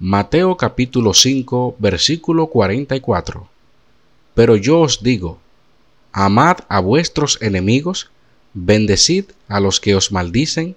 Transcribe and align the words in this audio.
Mateo 0.00 0.56
capítulo 0.56 1.12
5 1.12 1.74
versículo 1.80 2.46
44. 2.46 3.48
Pero 4.32 4.54
yo 4.54 4.78
os 4.78 5.02
digo, 5.02 5.40
amad 6.12 6.58
a 6.68 6.78
vuestros 6.78 7.42
enemigos, 7.42 8.08
bendecid 8.54 9.24
a 9.48 9.58
los 9.58 9.80
que 9.80 9.96
os 9.96 10.12
maldicen, 10.12 10.76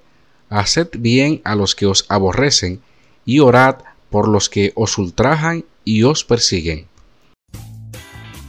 haced 0.50 0.88
bien 0.98 1.40
a 1.44 1.54
los 1.54 1.76
que 1.76 1.86
os 1.86 2.06
aborrecen, 2.10 2.82
y 3.24 3.42
orad 3.42 3.76
por 4.10 4.28
los 4.28 4.50
que 4.50 4.72
os 4.74 4.98
ultrajan 4.98 5.66
y 5.86 6.02
os 6.02 6.26
persiguen. 6.26 6.88